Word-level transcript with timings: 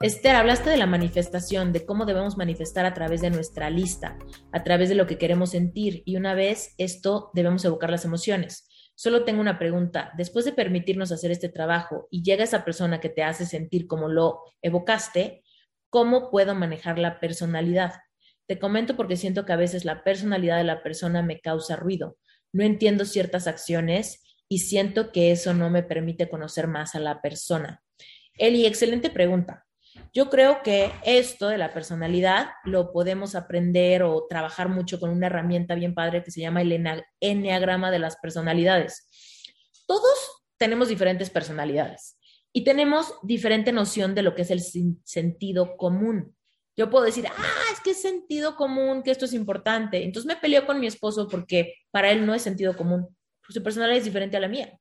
Esther, 0.00 0.36
hablaste 0.36 0.68
de 0.68 0.76
la 0.76 0.84
manifestación, 0.84 1.72
de 1.72 1.86
cómo 1.86 2.04
debemos 2.04 2.36
manifestar 2.36 2.84
a 2.84 2.92
través 2.92 3.22
de 3.22 3.30
nuestra 3.30 3.70
lista, 3.70 4.18
a 4.52 4.62
través 4.62 4.90
de 4.90 4.94
lo 4.94 5.06
que 5.06 5.16
queremos 5.16 5.52
sentir 5.52 6.02
y 6.04 6.16
una 6.16 6.34
vez 6.34 6.74
esto 6.76 7.30
debemos 7.32 7.64
evocar 7.64 7.88
las 7.88 8.04
emociones. 8.04 8.68
Solo 8.94 9.24
tengo 9.24 9.40
una 9.40 9.58
pregunta. 9.58 10.12
Después 10.18 10.44
de 10.44 10.52
permitirnos 10.52 11.12
hacer 11.12 11.30
este 11.30 11.48
trabajo 11.48 12.08
y 12.10 12.22
llega 12.22 12.44
esa 12.44 12.62
persona 12.62 13.00
que 13.00 13.08
te 13.08 13.22
hace 13.22 13.46
sentir 13.46 13.86
como 13.86 14.08
lo 14.08 14.42
evocaste, 14.60 15.42
¿cómo 15.88 16.30
puedo 16.30 16.54
manejar 16.54 16.98
la 16.98 17.18
personalidad? 17.18 17.94
Te 18.46 18.58
comento 18.58 18.96
porque 18.96 19.16
siento 19.16 19.46
que 19.46 19.54
a 19.54 19.56
veces 19.56 19.86
la 19.86 20.04
personalidad 20.04 20.58
de 20.58 20.64
la 20.64 20.82
persona 20.82 21.22
me 21.22 21.40
causa 21.40 21.74
ruido. 21.74 22.18
No 22.52 22.64
entiendo 22.64 23.06
ciertas 23.06 23.46
acciones 23.46 24.22
y 24.46 24.58
siento 24.58 25.10
que 25.10 25.32
eso 25.32 25.54
no 25.54 25.70
me 25.70 25.82
permite 25.82 26.28
conocer 26.28 26.68
más 26.68 26.94
a 26.94 27.00
la 27.00 27.22
persona. 27.22 27.82
Eli, 28.34 28.66
excelente 28.66 29.08
pregunta. 29.08 29.65
Yo 30.16 30.30
creo 30.30 30.62
que 30.62 30.92
esto 31.04 31.48
de 31.48 31.58
la 31.58 31.74
personalidad 31.74 32.46
lo 32.64 32.90
podemos 32.90 33.34
aprender 33.34 34.02
o 34.02 34.26
trabajar 34.26 34.70
mucho 34.70 34.98
con 34.98 35.10
una 35.10 35.26
herramienta 35.26 35.74
bien 35.74 35.92
padre 35.92 36.22
que 36.22 36.30
se 36.30 36.40
llama 36.40 36.62
el 36.62 37.04
enneagrama 37.20 37.90
de 37.90 37.98
las 37.98 38.16
personalidades. 38.16 39.10
Todos 39.86 40.16
tenemos 40.56 40.88
diferentes 40.88 41.28
personalidades 41.28 42.18
y 42.50 42.64
tenemos 42.64 43.12
diferente 43.24 43.72
noción 43.72 44.14
de 44.14 44.22
lo 44.22 44.34
que 44.34 44.40
es 44.40 44.50
el 44.50 44.62
sentido 45.04 45.76
común. 45.76 46.34
Yo 46.78 46.88
puedo 46.88 47.04
decir, 47.04 47.26
ah, 47.28 47.64
es 47.74 47.80
que 47.80 47.90
es 47.90 48.00
sentido 48.00 48.56
común, 48.56 49.02
que 49.02 49.10
esto 49.10 49.26
es 49.26 49.34
importante. 49.34 50.02
Entonces 50.02 50.26
me 50.26 50.40
peleo 50.40 50.64
con 50.64 50.80
mi 50.80 50.86
esposo 50.86 51.28
porque 51.28 51.74
para 51.90 52.10
él 52.10 52.24
no 52.24 52.32
es 52.32 52.40
sentido 52.40 52.74
común. 52.74 53.06
Su 53.50 53.62
personalidad 53.62 53.98
es 53.98 54.06
diferente 54.06 54.38
a 54.38 54.40
la 54.40 54.48
mía. 54.48 54.80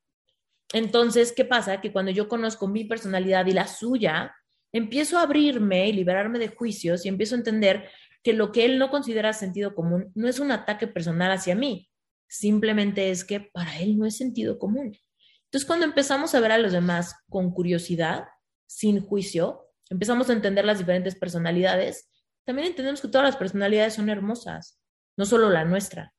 Entonces, 0.72 1.34
¿qué 1.34 1.44
pasa? 1.44 1.82
Que 1.82 1.92
cuando 1.92 2.12
yo 2.12 2.30
conozco 2.30 2.70
mi 2.70 2.86
personalidad 2.86 3.46
y 3.48 3.52
la 3.52 3.68
suya, 3.68 4.34
empiezo 4.78 5.18
a 5.18 5.22
abrirme 5.22 5.88
y 5.88 5.94
liberarme 5.94 6.38
de 6.38 6.50
juicios 6.50 7.06
y 7.06 7.10
empiezo 7.10 7.36
a 7.36 7.38
entender 7.38 7.90
que 8.22 8.34
lo 8.34 8.52
que 8.52 8.66
él 8.66 8.78
no 8.78 8.90
considera 8.90 9.32
sentido 9.32 9.74
común 9.74 10.12
no 10.16 10.28
es 10.28 10.40
un 10.40 10.52
ataque 10.52 10.86
personal 10.86 11.32
hacia 11.32 11.56
mí, 11.56 11.90
simplemente 12.28 13.10
es 13.10 13.24
que 13.24 13.40
para 13.40 13.80
él 13.80 13.98
no 13.98 14.06
es 14.06 14.18
sentido 14.18 14.60
común. 14.60 14.98
Entonces, 15.46 15.66
cuando 15.66 15.86
empezamos 15.86 16.36
a 16.36 16.42
ver 16.42 16.52
a 16.52 16.58
los 16.58 16.74
demás 16.74 17.16
con 17.30 17.52
curiosidad, 17.52 18.26
sin 18.68 19.00
juicio, 19.00 19.70
empezamos 19.90 20.30
a 20.30 20.34
entender 20.34 20.66
las 20.66 20.80
diferentes 20.80 21.16
personalidades, 21.16 22.10
también 22.44 22.68
entendemos 22.68 23.00
que 23.00 23.08
todas 23.08 23.26
las 23.26 23.38
personalidades 23.38 23.94
son 23.94 24.10
hermosas, 24.10 24.82
no 25.16 25.26
solo 25.26 25.50
la 25.50 25.64
nuestra. 25.64 26.14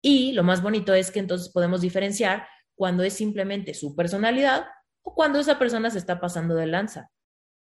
Y 0.00 0.32
lo 0.32 0.44
más 0.44 0.62
bonito 0.62 0.94
es 0.94 1.10
que 1.10 1.18
entonces 1.18 1.48
podemos 1.48 1.80
diferenciar 1.80 2.46
cuando 2.76 3.02
es 3.02 3.14
simplemente 3.14 3.74
su 3.74 3.96
personalidad 3.96 4.66
o 5.02 5.12
cuando 5.12 5.40
esa 5.40 5.58
persona 5.58 5.90
se 5.90 5.98
está 5.98 6.20
pasando 6.20 6.54
de 6.54 6.66
lanza. 6.66 7.10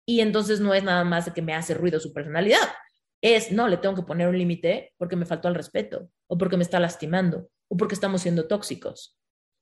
Y 0.07 0.21
entonces 0.21 0.61
no 0.61 0.75
es 0.75 0.85
nada 0.85 1.05
más 1.05 1.27
de 1.27 1.33
que 1.33 1.43
me 1.43 1.55
hace 1.55 1.75
ruido 1.75 2.01
su 2.01 2.13
personalidad. 2.13 2.69
Es, 3.21 3.53
no, 3.53 3.69
le 3.69 3.79
tengo 3.79 3.95
que 3.95 4.03
poner 4.03 4.29
un 4.29 4.37
límite 4.37 4.93
porque 4.99 5.17
me 5.17 5.27
faltó 5.27 5.49
al 5.49 5.55
respeto, 5.55 6.11
o 6.27 6.37
porque 6.37 6.57
me 6.57 6.63
está 6.63 6.79
lastimando, 6.79 7.49
o 7.69 7.77
porque 7.77 7.95
estamos 7.95 8.21
siendo 8.23 8.47
tóxicos. 8.47 9.19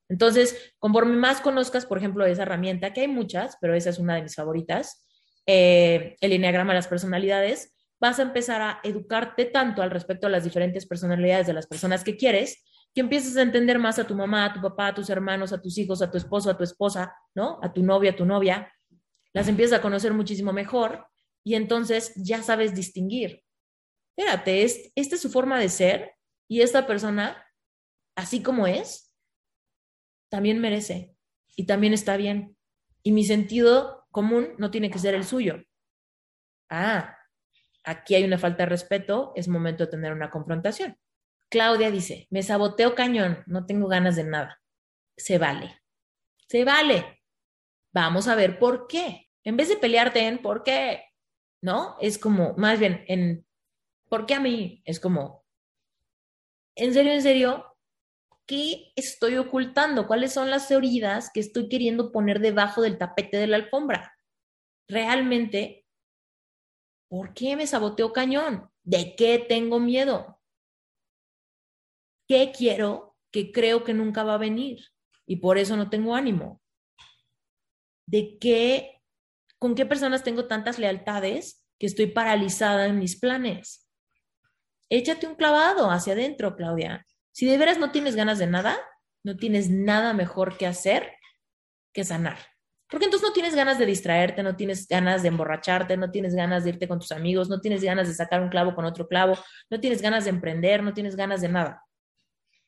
Entonces, 0.08 0.74
conforme 0.78 1.16
más 1.16 1.40
conozcas, 1.40 1.86
por 1.86 1.98
ejemplo, 1.98 2.26
esa 2.26 2.42
herramienta, 2.42 2.92
que 2.92 3.02
hay 3.02 3.08
muchas, 3.08 3.56
pero 3.60 3.74
esa 3.74 3.90
es 3.90 3.98
una 3.98 4.16
de 4.16 4.22
mis 4.22 4.34
favoritas, 4.34 5.06
eh, 5.46 6.16
el 6.20 6.32
enneagrama 6.32 6.72
de 6.72 6.78
las 6.78 6.88
personalidades, 6.88 7.74
vas 8.00 8.18
a 8.18 8.22
empezar 8.22 8.60
a 8.60 8.80
educarte 8.82 9.44
tanto 9.44 9.80
al 9.80 9.90
respecto 9.90 10.26
a 10.26 10.30
las 10.30 10.44
diferentes 10.44 10.86
personalidades 10.86 11.46
de 11.46 11.52
las 11.52 11.68
personas 11.68 12.02
que 12.02 12.16
quieres, 12.16 12.64
que 12.94 13.00
empieces 13.00 13.36
a 13.36 13.42
entender 13.42 13.78
más 13.78 13.98
a 13.98 14.06
tu 14.06 14.14
mamá, 14.14 14.44
a 14.44 14.52
tu 14.52 14.60
papá, 14.60 14.88
a 14.88 14.94
tus 14.94 15.08
hermanos, 15.08 15.52
a 15.52 15.62
tus 15.62 15.78
hijos, 15.78 16.02
a 16.02 16.10
tu 16.10 16.18
esposo, 16.18 16.50
a 16.50 16.56
tu 16.56 16.64
esposa, 16.64 17.14
¿no? 17.34 17.58
A 17.62 17.72
tu 17.72 17.82
novia, 17.82 18.10
a 18.10 18.16
tu 18.16 18.26
novia, 18.26 18.70
las 19.34 19.48
empiezas 19.48 19.78
a 19.78 19.82
conocer 19.82 20.12
muchísimo 20.12 20.52
mejor 20.52 21.06
y 21.44 21.54
entonces 21.54 22.12
ya 22.16 22.42
sabes 22.42 22.74
distinguir. 22.74 23.42
Fíjate, 24.16 24.62
esta 24.62 25.14
es 25.14 25.20
su 25.20 25.30
forma 25.30 25.58
de 25.58 25.68
ser 25.68 26.14
y 26.48 26.60
esta 26.60 26.86
persona, 26.86 27.46
así 28.14 28.42
como 28.42 28.66
es, 28.66 29.14
también 30.30 30.60
merece 30.60 31.16
y 31.56 31.66
también 31.66 31.92
está 31.92 32.16
bien. 32.16 32.56
Y 33.02 33.12
mi 33.12 33.24
sentido 33.24 34.06
común 34.10 34.54
no 34.58 34.70
tiene 34.70 34.90
que 34.90 34.98
ser 34.98 35.14
el 35.14 35.24
suyo. 35.24 35.62
Ah, 36.68 37.16
aquí 37.84 38.14
hay 38.14 38.24
una 38.24 38.38
falta 38.38 38.64
de 38.64 38.70
respeto, 38.70 39.32
es 39.34 39.48
momento 39.48 39.84
de 39.84 39.90
tener 39.90 40.12
una 40.12 40.30
confrontación. 40.30 40.96
Claudia 41.50 41.90
dice, 41.90 42.28
me 42.30 42.42
saboteo 42.42 42.94
cañón, 42.94 43.42
no 43.46 43.66
tengo 43.66 43.88
ganas 43.88 44.16
de 44.16 44.24
nada. 44.24 44.62
Se 45.16 45.38
vale. 45.38 45.82
Se 46.48 46.64
vale. 46.64 47.21
Vamos 47.92 48.26
a 48.26 48.34
ver 48.34 48.58
por 48.58 48.86
qué. 48.86 49.28
En 49.44 49.56
vez 49.56 49.68
de 49.68 49.76
pelearte 49.76 50.26
en 50.26 50.40
por 50.40 50.62
qué, 50.62 51.04
¿no? 51.60 51.96
Es 52.00 52.18
como, 52.18 52.54
más 52.56 52.78
bien, 52.78 53.04
en 53.08 53.46
por 54.08 54.26
qué 54.26 54.34
a 54.34 54.40
mí, 54.40 54.82
es 54.84 55.00
como, 55.00 55.44
en 56.74 56.94
serio, 56.94 57.12
en 57.12 57.22
serio, 57.22 57.76
¿qué 58.46 58.92
estoy 58.96 59.36
ocultando? 59.36 60.06
¿Cuáles 60.06 60.32
son 60.32 60.50
las 60.50 60.70
heridas 60.70 61.30
que 61.32 61.40
estoy 61.40 61.68
queriendo 61.68 62.12
poner 62.12 62.40
debajo 62.40 62.82
del 62.82 62.98
tapete 62.98 63.36
de 63.36 63.46
la 63.46 63.56
alfombra? 63.56 64.16
Realmente, 64.88 65.86
¿por 67.08 67.34
qué 67.34 67.56
me 67.56 67.66
saboteo 67.66 68.12
cañón? 68.12 68.70
¿De 68.82 69.14
qué 69.16 69.38
tengo 69.38 69.80
miedo? 69.80 70.40
¿Qué 72.26 72.52
quiero 72.56 73.16
que 73.30 73.52
creo 73.52 73.84
que 73.84 73.92
nunca 73.92 74.24
va 74.24 74.34
a 74.34 74.38
venir? 74.38 74.80
Y 75.26 75.36
por 75.36 75.58
eso 75.58 75.76
no 75.76 75.90
tengo 75.90 76.14
ánimo 76.14 76.61
de 78.12 78.36
qué, 78.38 79.00
con 79.58 79.74
qué 79.74 79.86
personas 79.86 80.22
tengo 80.22 80.46
tantas 80.46 80.78
lealtades 80.78 81.66
que 81.78 81.86
estoy 81.86 82.08
paralizada 82.08 82.86
en 82.86 82.98
mis 82.98 83.18
planes. 83.18 83.88
Échate 84.90 85.26
un 85.26 85.34
clavado 85.34 85.90
hacia 85.90 86.12
adentro, 86.12 86.54
Claudia. 86.54 87.06
Si 87.32 87.46
de 87.46 87.56
veras 87.56 87.78
no 87.78 87.90
tienes 87.90 88.14
ganas 88.14 88.38
de 88.38 88.46
nada, 88.46 88.78
no 89.24 89.36
tienes 89.38 89.70
nada 89.70 90.12
mejor 90.12 90.58
que 90.58 90.66
hacer 90.66 91.10
que 91.94 92.04
sanar. 92.04 92.36
Porque 92.86 93.06
entonces 93.06 93.26
no 93.26 93.32
tienes 93.32 93.54
ganas 93.54 93.78
de 93.78 93.86
distraerte, 93.86 94.42
no 94.42 94.56
tienes 94.56 94.86
ganas 94.86 95.22
de 95.22 95.28
emborracharte, 95.28 95.96
no 95.96 96.10
tienes 96.10 96.34
ganas 96.34 96.64
de 96.64 96.70
irte 96.70 96.86
con 96.86 96.98
tus 96.98 97.12
amigos, 97.12 97.48
no 97.48 97.62
tienes 97.62 97.82
ganas 97.82 98.08
de 98.08 98.14
sacar 98.14 98.42
un 98.42 98.50
clavo 98.50 98.74
con 98.74 98.84
otro 98.84 99.08
clavo, 99.08 99.38
no 99.70 99.80
tienes 99.80 100.02
ganas 100.02 100.24
de 100.24 100.30
emprender, 100.30 100.82
no 100.82 100.92
tienes 100.92 101.16
ganas 101.16 101.40
de 101.40 101.48
nada. 101.48 101.82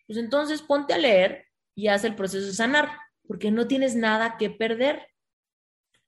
Pues 0.06 0.18
entonces 0.18 0.62
ponte 0.62 0.94
a 0.94 0.98
leer 0.98 1.44
y 1.74 1.88
haz 1.88 2.04
el 2.04 2.14
proceso 2.14 2.46
de 2.46 2.54
sanar, 2.54 2.96
porque 3.28 3.50
no 3.50 3.66
tienes 3.66 3.94
nada 3.94 4.38
que 4.38 4.48
perder 4.48 5.06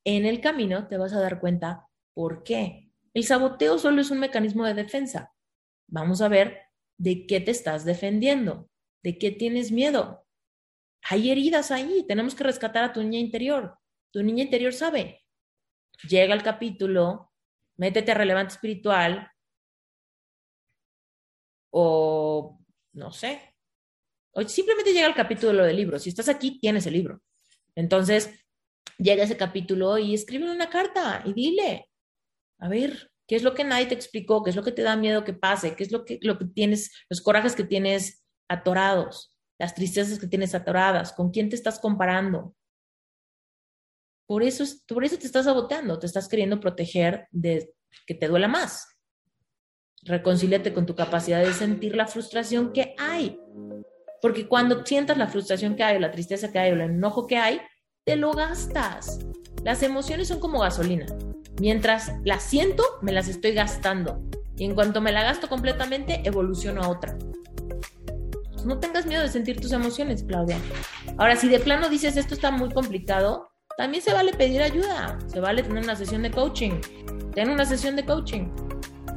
en 0.07 0.25
el 0.25 0.41
camino 0.41 0.87
te 0.87 0.97
vas 0.97 1.13
a 1.13 1.21
dar 1.21 1.41
cuenta 1.41 1.89
por 2.15 2.45
qué. 2.45 2.93
El 3.13 3.25
saboteo 3.25 3.77
solo 3.79 4.01
es 4.01 4.11
un 4.11 4.21
mecanismo 4.21 4.65
de 4.65 4.73
defensa. 4.73 5.35
Vamos 5.89 6.23
a 6.23 6.29
ver 6.29 6.63
de 6.97 7.27
qué 7.27 7.41
te 7.41 7.51
estás 7.51 7.85
defendiendo, 7.85 8.71
de 9.03 9.19
qué 9.19 9.33
tienes 9.33 9.73
miedo. 9.73 10.25
Hay 11.03 11.31
heridas 11.31 11.73
ahí, 11.73 12.05
tenemos 12.07 12.37
que 12.37 12.45
rescatar 12.45 12.85
a 12.85 12.93
tu 12.93 13.03
niña 13.03 13.19
interior. 13.19 13.79
Tu 14.13 14.23
niña 14.23 14.45
interior 14.45 14.73
sabe. 14.73 15.25
Llega 16.09 16.35
el 16.35 16.43
capítulo, 16.45 17.33
métete 17.77 18.13
a 18.13 18.15
relevante 18.15 18.55
espiritual 18.55 19.29
o 21.71 22.61
no 22.93 23.13
sé. 23.13 23.57
O 24.31 24.43
simplemente 24.43 24.93
llega 24.93 25.09
el 25.09 25.15
capítulo 25.15 25.65
del 25.65 25.77
libro. 25.77 25.99
Si 25.99 26.11
estás 26.11 26.29
aquí, 26.29 26.61
tienes 26.61 26.87
el 26.87 26.93
libro. 26.93 27.23
Entonces, 27.75 28.46
llega 28.99 29.25
ese 29.25 29.37
capítulo 29.37 29.99
y 29.99 30.15
escribe 30.15 30.51
una 30.51 30.71
carta 30.71 31.23
y 31.25 31.33
dile, 31.33 31.89
a 32.59 32.69
ver, 32.69 33.11
¿qué 33.27 33.37
es 33.37 33.43
lo 33.43 33.55
que 33.55 33.65
nadie 33.65 33.87
te 33.87 33.95
explicó? 33.95 34.43
¿Qué 34.43 34.51
es 34.51 34.57
lo 34.57 34.63
que 34.63 34.73
te 34.73 34.83
da 34.83 34.97
miedo 34.97 35.25
que 35.25 35.35
pase? 35.35 35.75
¿Qué 35.77 35.85
es 35.85 35.93
lo 35.93 36.05
que, 36.05 36.19
lo 36.23 36.39
que 36.39 36.47
tienes, 36.47 36.93
los 37.09 37.21
corajes 37.21 37.55
que 37.55 37.65
tienes 37.65 38.25
atorados, 38.49 39.35
las 39.59 39.75
tristezas 39.75 40.19
que 40.19 40.27
tienes 40.27 40.55
atoradas? 40.55 41.13
¿Con 41.13 41.31
quién 41.31 41.49
te 41.49 41.57
estás 41.57 41.79
comparando? 41.79 42.55
Por 44.27 44.43
eso, 44.43 44.65
por 44.89 45.05
eso 45.05 45.19
te 45.19 45.27
estás 45.27 45.45
saboteando, 45.45 45.99
te 45.99 46.07
estás 46.07 46.29
queriendo 46.29 46.59
proteger 46.59 47.29
de 47.31 47.73
que 48.07 48.15
te 48.15 48.27
duela 48.29 48.49
más. 48.49 48.89
Reconcíliate 50.03 50.73
con 50.73 50.87
tu 50.87 50.95
capacidad 50.95 51.43
de 51.43 51.53
sentir 51.53 51.97
la 51.97 52.07
frustración 52.07 52.73
que 52.73 52.95
hay. 52.99 53.39
Porque 54.21 54.49
cuando 54.49 54.85
sientas 54.85 55.17
la 55.17 55.29
frustración 55.29 55.77
que 55.77 55.85
hay, 55.85 56.01
la 56.01 56.11
tristeza 56.11 56.51
que 56.51 56.59
hay, 56.59 56.71
el 56.71 56.81
enojo 56.81 57.27
que 57.27 57.37
hay, 57.37 57.61
te 58.07 58.15
lo 58.15 58.31
gastas. 58.31 59.19
Las 59.65 59.83
emociones 59.83 60.29
son 60.29 60.39
como 60.39 60.61
gasolina. 60.61 61.07
Mientras 61.61 62.13
las 62.25 62.45
siento, 62.45 62.85
me 63.03 63.11
las 63.11 63.27
estoy 63.27 63.51
gastando. 63.51 64.23
Y 64.57 64.65
en 64.65 64.77
cuanto 64.77 65.01
me 65.01 65.11
la 65.11 65.25
gasto 65.25 65.49
completamente, 65.49 66.21
evoluciono 66.23 66.83
a 66.83 66.89
otra. 66.89 67.19
No 68.65 68.79
tengas 68.79 69.07
miedo 69.07 69.23
de 69.23 69.29
sentir 69.29 69.61
tus 69.61 69.73
emociones, 69.73 70.23
Claudia. 70.23 70.57
Ahora, 71.19 71.35
si 71.35 71.49
de 71.49 71.59
plano 71.59 71.89
dices 71.89 72.17
esto 72.17 72.35
está 72.35 72.53
muy 72.53 72.73
complicado, 72.73 73.51
también 73.77 74.05
se 74.05 74.13
vale 74.13 74.33
pedir 74.33 74.63
ayuda. 74.63 75.19
Se 75.27 75.41
vale 75.41 75.65
tener 75.65 75.83
una 75.83 75.97
sesión 75.97 76.23
de 76.23 76.31
coaching. 76.31 76.81
Ten 77.35 77.51
una 77.51 77.67
sesión 77.67 77.97
de 77.97 78.05
coaching. 78.05 78.51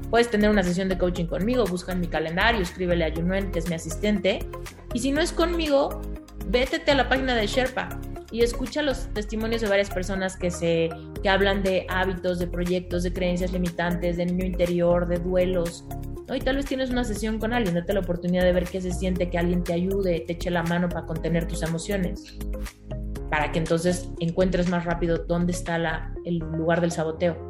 Puedes 0.09 0.31
tener 0.31 0.49
una 0.49 0.63
sesión 0.63 0.89
de 0.89 0.97
coaching 0.97 1.25
conmigo, 1.25 1.63
busca 1.65 1.91
en 1.91 1.99
mi 1.99 2.07
calendario, 2.07 2.61
escríbele 2.61 3.05
a 3.05 3.13
Junuen, 3.13 3.51
que 3.51 3.59
es 3.59 3.69
mi 3.69 3.75
asistente. 3.75 4.49
Y 4.95 4.99
si 4.99 5.11
no 5.11 5.21
es 5.21 5.31
conmigo, 5.31 6.01
vétete 6.47 6.89
a 6.89 6.95
la 6.95 7.07
página 7.07 7.35
de 7.35 7.45
Sherpa 7.45 7.99
y 8.31 8.41
escucha 8.41 8.81
los 8.81 9.07
testimonios 9.13 9.61
de 9.61 9.67
varias 9.67 9.89
personas 9.89 10.37
que, 10.37 10.51
se, 10.51 10.89
que 11.21 11.29
hablan 11.29 11.63
de 11.63 11.85
hábitos, 11.89 12.39
de 12.39 12.47
proyectos, 12.47 13.03
de 13.03 13.13
creencias 13.13 13.51
limitantes, 13.51 14.17
de 14.17 14.25
niño 14.25 14.45
interior, 14.45 15.07
de 15.07 15.17
duelos. 15.17 15.85
Y 16.33 16.39
tal 16.39 16.57
vez 16.57 16.65
tienes 16.65 16.91
una 16.91 17.03
sesión 17.03 17.39
con 17.39 17.53
alguien, 17.53 17.73
date 17.73 17.91
la 17.93 18.01
oportunidad 18.01 18.43
de 18.43 18.53
ver 18.53 18.65
qué 18.65 18.81
se 18.81 18.91
siente, 18.91 19.31
que 19.31 19.39
alguien 19.39 19.63
te 19.63 19.73
ayude, 19.73 20.19
te 20.19 20.33
eche 20.33 20.51
la 20.51 20.61
mano 20.61 20.87
para 20.87 21.07
contener 21.07 21.47
tus 21.47 21.63
emociones, 21.63 22.37
para 23.31 23.51
que 23.51 23.57
entonces 23.57 24.09
encuentres 24.19 24.69
más 24.69 24.85
rápido 24.85 25.25
dónde 25.27 25.53
está 25.53 26.13
el 26.25 26.37
lugar 26.37 26.81
del 26.81 26.91
saboteo. 26.91 27.48